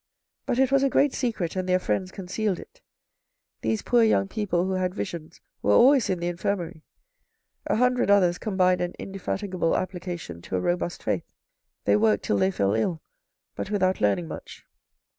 [0.47, 2.81] But it was a great secret and their friends concealed it.
[3.61, 6.81] These poor young people who had visions were always in the in firmary.
[7.67, 11.31] A hundred others combined an indefatigable applica tion to a robust faith.
[11.85, 12.99] They worked till they fell ill,
[13.55, 14.65] but without learning much.